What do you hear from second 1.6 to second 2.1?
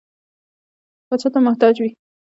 وي.